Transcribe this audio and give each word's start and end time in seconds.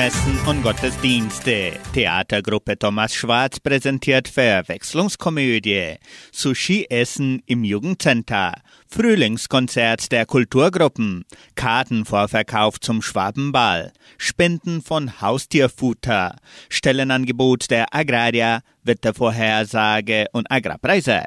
Messen 0.00 0.38
und 0.46 0.62
Gottesdienste. 0.62 1.72
Theatergruppe 1.92 2.78
Thomas 2.78 3.14
Schwarz 3.14 3.60
präsentiert 3.60 4.28
Verwechslungskomödie. 4.28 5.96
Sushi-Essen 6.32 7.42
im 7.44 7.64
Jugendcenter. 7.64 8.54
Frühlingskonzert 8.88 10.10
der 10.10 10.24
Kulturgruppen. 10.24 11.26
Kartenvorverkauf 11.54 12.80
zum 12.80 13.02
Schwabenball. 13.02 13.92
Spenden 14.16 14.80
von 14.80 15.20
Haustierfutter. 15.20 16.36
Stellenangebot 16.70 17.70
der 17.70 17.94
Agraria. 17.94 18.60
Wettervorhersage 18.82 20.28
und 20.32 20.50
Agrarpreise. 20.50 21.24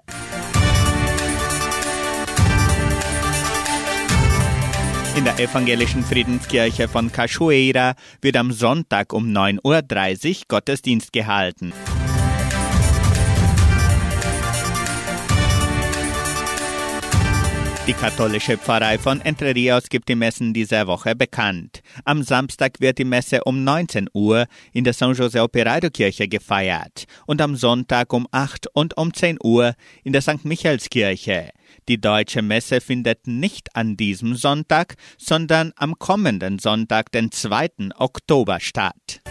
In 5.15 5.25
der 5.25 5.37
evangelischen 5.37 6.03
Friedenskirche 6.03 6.87
von 6.87 7.11
Cachoeira 7.11 7.93
wird 8.21 8.35
am 8.35 8.51
Sonntag 8.51 9.13
um 9.13 9.27
9.30 9.27 9.61
Uhr 9.63 10.43
Gottesdienst 10.47 11.13
gehalten. 11.13 11.71
Die 17.85 17.93
katholische 17.93 18.57
Pfarrei 18.57 18.97
von 18.97 19.21
Entre 19.21 19.53
Rios 19.53 19.89
gibt 19.89 20.09
die 20.09 20.15
Messen 20.15 20.51
dieser 20.51 20.87
Woche 20.87 21.15
bekannt. 21.15 21.81
Am 22.05 22.23
Samstag 22.23 22.79
wird 22.79 22.97
die 22.97 23.05
Messe 23.05 23.43
um 23.43 23.63
19 23.63 24.07
Uhr 24.13 24.45
in 24.71 24.83
der 24.83 24.93
San 24.93 25.11
José 25.11 25.43
Operario 25.43 25.91
Kirche 25.91 26.27
gefeiert 26.27 27.03
und 27.27 27.39
am 27.39 27.55
Sonntag 27.55 28.13
um 28.13 28.25
8 28.31 28.67
und 28.73 28.97
um 28.97 29.13
10 29.13 29.37
Uhr 29.43 29.73
in 30.03 30.13
der 30.13 30.21
St. 30.21 30.43
Michaelskirche. 30.43 31.49
Die 31.89 31.99
deutsche 31.99 32.41
Messe 32.41 32.79
findet 32.79 33.27
nicht 33.27 33.75
an 33.75 33.97
diesem 33.97 34.35
Sonntag, 34.35 34.95
sondern 35.17 35.73
am 35.75 35.99
kommenden 35.99 36.59
Sonntag, 36.59 37.11
den 37.11 37.31
2. 37.31 37.91
Oktober 37.97 38.59
statt. 38.59 39.22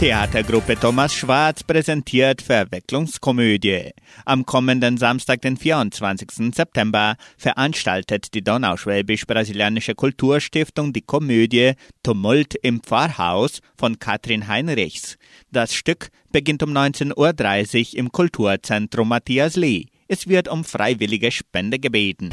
Theatergruppe 0.00 0.76
Thomas 0.76 1.14
Schwarz 1.14 1.62
präsentiert 1.62 2.42
Verwecklungskomödie. 2.42 3.92
Am 4.24 4.44
kommenden 4.44 4.98
Samstag, 4.98 5.40
den 5.42 5.56
24. 5.56 6.52
September, 6.52 7.14
veranstaltet 7.38 8.34
die 8.34 8.42
Donauschwäbisch-Brasilianische 8.42 9.94
Kulturstiftung 9.94 10.92
die 10.92 11.02
Komödie 11.02 11.74
Tumult 12.02 12.56
im 12.56 12.80
Pfarrhaus 12.80 13.60
von 13.76 14.00
Katrin 14.00 14.48
Heinrichs. 14.48 15.16
Das 15.52 15.72
Stück 15.72 16.08
beginnt 16.32 16.64
um 16.64 16.76
19.30 16.76 17.92
Uhr 17.92 17.98
im 17.98 18.10
Kulturzentrum 18.10 19.08
Matthias 19.08 19.54
Lee. 19.54 19.86
Es 20.08 20.26
wird 20.26 20.48
um 20.48 20.64
freiwillige 20.64 21.30
Spende 21.30 21.78
gebeten. 21.78 22.30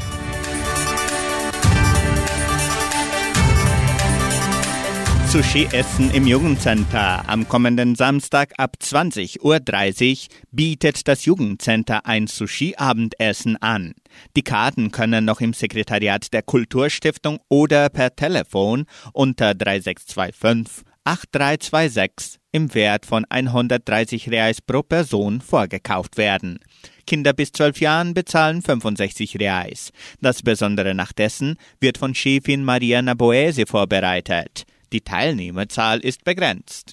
Sushi-Essen 5.32 6.10
im 6.10 6.26
Jugendcenter. 6.26 7.26
Am 7.26 7.48
kommenden 7.48 7.94
Samstag 7.94 8.52
ab 8.58 8.76
20.30 8.78 9.40
Uhr 9.40 10.28
bietet 10.50 11.08
das 11.08 11.24
Jugendcenter 11.24 12.04
ein 12.04 12.26
Sushi-Abendessen 12.26 13.56
an. 13.56 13.94
Die 14.36 14.42
Karten 14.42 14.90
können 14.90 15.24
noch 15.24 15.40
im 15.40 15.54
Sekretariat 15.54 16.34
der 16.34 16.42
Kulturstiftung 16.42 17.38
oder 17.48 17.88
per 17.88 18.14
Telefon 18.14 18.84
unter 19.14 19.54
3625 19.54 20.84
8326 21.04 22.38
im 22.52 22.74
Wert 22.74 23.06
von 23.06 23.24
130 23.24 24.28
Reais 24.30 24.60
pro 24.60 24.82
Person 24.82 25.40
vorgekauft 25.40 26.18
werden. 26.18 26.58
Kinder 27.06 27.32
bis 27.32 27.52
12 27.52 27.80
Jahren 27.80 28.12
bezahlen 28.12 28.60
65 28.60 29.40
Reais. 29.40 29.92
Das 30.20 30.42
Besondere 30.42 30.94
nach 30.94 31.14
dessen 31.14 31.56
wird 31.80 31.96
von 31.96 32.14
Chefin 32.14 32.64
Maria 32.64 33.00
Naboese 33.00 33.64
vorbereitet. 33.64 34.66
Die 34.92 35.00
Teilnehmerzahl 35.00 36.00
ist 36.00 36.22
begrenzt. 36.22 36.92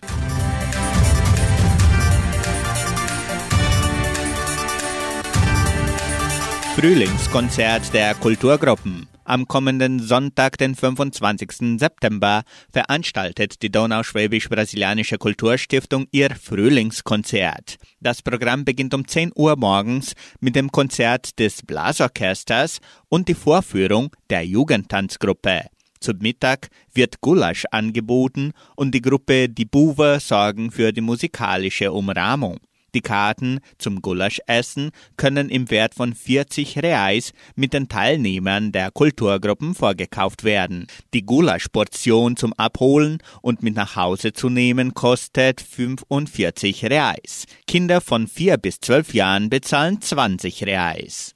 Frühlingskonzert 6.75 7.93
der 7.93 8.15
Kulturgruppen. 8.15 9.09
Am 9.25 9.49
kommenden 9.49 9.99
Sonntag, 9.99 10.57
den 10.57 10.75
25. 10.75 11.77
September, 11.77 12.43
veranstaltet 12.71 13.61
die 13.61 13.69
Donauschwäbisch-Brasilianische 13.69 15.17
Kulturstiftung 15.17 16.07
ihr 16.11 16.29
Frühlingskonzert. 16.29 17.75
Das 17.99 18.21
Programm 18.21 18.63
beginnt 18.63 18.93
um 18.93 19.05
10 19.05 19.33
Uhr 19.35 19.57
morgens 19.57 20.13
mit 20.39 20.55
dem 20.55 20.71
Konzert 20.71 21.37
des 21.37 21.63
Blasorchesters 21.63 22.79
und 23.09 23.27
die 23.27 23.35
Vorführung 23.35 24.15
der 24.29 24.45
Jugendtanzgruppe. 24.45 25.65
Zum 25.99 26.17
Mittag 26.19 26.69
wird 26.93 27.21
Gulasch 27.21 27.65
angeboten 27.71 28.51
und 28.75 28.95
die 28.95 29.01
Gruppe 29.01 29.49
Die 29.49 29.65
Buwe 29.65 30.19
sorgen 30.19 30.71
für 30.71 30.93
die 30.93 31.01
musikalische 31.01 31.91
Umrahmung. 31.91 32.59
Die 32.93 33.01
Karten 33.01 33.59
zum 33.77 34.01
Gulaschessen 34.01 34.91
können 35.17 35.49
im 35.49 35.69
Wert 35.69 35.93
von 35.93 36.13
40 36.13 36.79
Reais 36.79 37.33
mit 37.55 37.73
den 37.73 37.87
Teilnehmern 37.87 38.71
der 38.71 38.91
Kulturgruppen 38.91 39.75
vorgekauft 39.75 40.43
werden. 40.43 40.87
Die 41.13 41.25
Gulaschportion 41.25 42.35
zum 42.35 42.53
Abholen 42.53 43.19
und 43.41 43.61
mit 43.63 43.75
nach 43.75 43.95
Hause 43.95 44.33
zu 44.33 44.49
nehmen 44.49 44.93
kostet 44.93 45.61
45 45.61 46.85
Reais. 46.85 47.45
Kinder 47.67 48.01
von 48.01 48.27
4 48.27 48.57
bis 48.57 48.79
12 48.79 49.13
Jahren 49.13 49.49
bezahlen 49.49 50.01
20 50.01 50.63
Reais. 50.63 51.35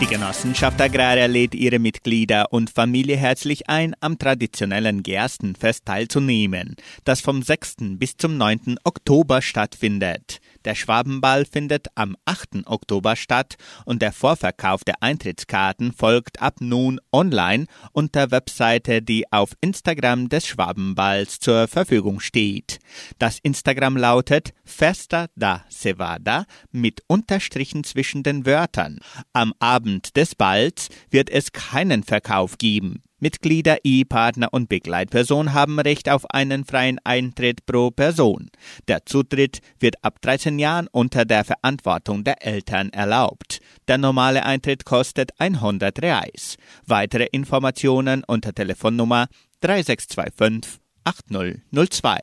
Die 0.00 0.06
Genossenschaft 0.06 0.80
Agraria 0.80 1.26
lädt 1.26 1.54
ihre 1.54 1.78
Mitglieder 1.78 2.54
und 2.54 2.70
Familie 2.70 3.18
herzlich 3.18 3.68
ein, 3.68 3.94
am 4.00 4.18
traditionellen 4.18 5.02
Gerstenfest 5.02 5.84
teilzunehmen, 5.84 6.76
das 7.04 7.20
vom 7.20 7.42
6. 7.42 7.76
bis 7.98 8.16
zum 8.16 8.38
9. 8.38 8.76
Oktober 8.84 9.42
stattfindet. 9.42 10.40
Der 10.64 10.74
Schwabenball 10.74 11.44
findet 11.44 11.88
am 11.94 12.16
8. 12.24 12.66
Oktober 12.66 13.16
statt 13.16 13.56
und 13.84 14.02
der 14.02 14.12
Vorverkauf 14.12 14.84
der 14.84 15.02
Eintrittskarten 15.02 15.92
folgt 15.92 16.42
ab 16.42 16.56
nun 16.60 17.00
online 17.12 17.66
unter 17.92 18.30
Webseite, 18.30 19.02
die 19.02 19.30
auf 19.32 19.50
Instagram 19.60 20.28
des 20.28 20.46
Schwabenballs 20.46 21.40
zur 21.40 21.66
Verfügung 21.68 22.20
steht. 22.20 22.78
Das 23.18 23.38
Instagram 23.42 23.96
lautet 23.96 24.52
Festa 24.64 25.26
da 25.34 25.64
Cevada 25.70 26.44
mit 26.70 27.02
Unterstrichen 27.06 27.84
zwischen 27.84 28.22
den 28.22 28.44
Wörtern. 28.44 29.00
Am 29.32 29.54
Abend 29.58 30.16
des 30.16 30.34
Balls 30.34 30.88
wird 31.10 31.30
es 31.30 31.52
keinen 31.52 32.02
Verkauf 32.02 32.58
geben. 32.58 33.02
Mitglieder, 33.20 33.78
Ehepartner 33.84 34.48
und 34.52 34.68
Begleitperson 34.68 35.52
haben 35.52 35.78
Recht 35.78 36.08
auf 36.08 36.28
einen 36.30 36.64
freien 36.64 36.98
Eintritt 37.04 37.66
pro 37.66 37.90
Person. 37.90 38.50
Der 38.88 39.06
Zutritt 39.06 39.60
wird 39.78 40.02
ab 40.02 40.20
13 40.22 40.58
Jahren 40.58 40.88
unter 40.90 41.24
der 41.24 41.44
Verantwortung 41.44 42.24
der 42.24 42.44
Eltern 42.44 42.90
erlaubt. 42.90 43.60
Der 43.88 43.98
normale 43.98 44.44
Eintritt 44.44 44.84
kostet 44.84 45.30
100 45.38 46.02
Reais. 46.02 46.56
Weitere 46.86 47.26
Informationen 47.26 48.24
unter 48.26 48.52
Telefonnummer 48.52 49.28
3625 49.60 50.80
8002. 51.04 52.18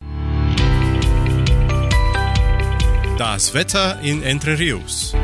Das 3.18 3.54
Wetter 3.54 4.00
in 4.02 4.22
Entre 4.22 4.60
Rios. 4.60 5.16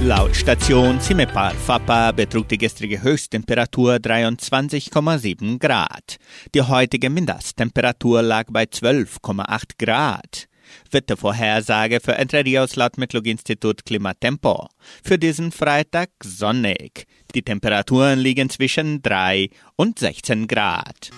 Laut 0.00 0.34
Station 0.34 1.00
Simepar 1.00 1.52
Fapa 1.54 2.12
betrug 2.12 2.48
die 2.48 2.56
gestrige 2.56 3.02
Höchsttemperatur 3.02 3.96
23,7 3.96 5.58
Grad. 5.58 6.18
Die 6.54 6.62
heutige 6.62 7.10
Mindesttemperatur 7.10 8.22
lag 8.22 8.44
bei 8.48 8.62
12,8 8.62 9.70
Grad. 9.76 10.48
Wettervorhersage 10.92 11.98
für 12.00 12.14
Entre 12.14 12.44
Rios 12.44 12.76
laut 12.76 12.96
Metlog-Institut 12.96 13.84
Klimatempo. 13.84 14.68
Für 15.02 15.18
diesen 15.18 15.50
Freitag 15.50 16.10
sonnig. 16.22 17.06
Die 17.34 17.42
Temperaturen 17.42 18.20
liegen 18.20 18.50
zwischen 18.50 19.02
3 19.02 19.50
und 19.74 19.98
16 19.98 20.46
Grad. 20.46 21.10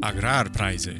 Agrarpreise. 0.00 0.98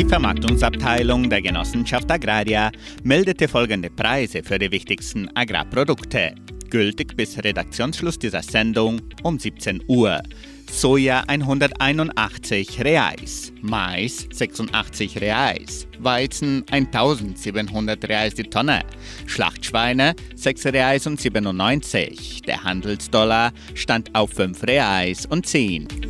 Die 0.00 0.06
Vermarktungsabteilung 0.06 1.28
der 1.28 1.42
Genossenschaft 1.42 2.10
Agraria 2.10 2.72
meldete 3.02 3.46
folgende 3.46 3.90
Preise 3.90 4.42
für 4.42 4.58
die 4.58 4.70
wichtigsten 4.70 5.28
Agrarprodukte. 5.36 6.34
Gültig 6.70 7.18
bis 7.18 7.36
Redaktionsschluss 7.36 8.18
dieser 8.18 8.42
Sendung 8.42 9.02
um 9.22 9.38
17 9.38 9.82
Uhr. 9.88 10.22
Soja 10.70 11.24
181 11.26 12.82
Reais, 12.82 13.52
Mais 13.60 14.26
86 14.32 15.20
Reais, 15.20 15.86
Weizen 15.98 16.64
1700 16.70 18.08
Reais 18.08 18.34
die 18.34 18.44
Tonne, 18.44 18.80
Schlachtschweine 19.26 20.14
6 20.34 20.66
Reais 20.66 21.06
und 21.08 21.20
97. 21.20 22.40
Der 22.46 22.64
Handelsdollar 22.64 23.52
stand 23.74 24.14
auf 24.14 24.30
5 24.30 24.62
Reais 24.62 25.26
und 25.26 25.44
10. 25.44 26.09